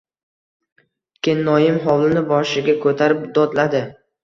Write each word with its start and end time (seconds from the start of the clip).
Kennoyim 1.27 1.77
hovlini 1.85 2.25
boshiga 2.33 2.77
ko‘tarib 2.89 3.25
dodladi. 3.39 3.87